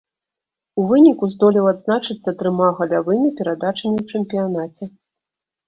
У 0.79 0.85
выніку 0.91 1.29
здолеў 1.33 1.67
адзначыцца 1.73 2.29
трыма 2.41 2.71
галявымі 2.81 3.29
перадачамі 3.43 3.95
ў 4.01 4.09
чэмпіянаце. 4.11 4.93